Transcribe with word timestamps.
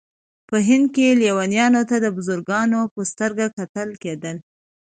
په 0.49 0.57
هند 0.67 0.85
کې 0.95 1.17
لیونیانو 1.21 1.81
ته 1.89 1.95
د 2.03 2.07
بزرګانو 2.17 2.79
په 2.93 3.01
سترګه 3.11 3.45
کتل 3.57 3.89
کېدل. 4.03 4.37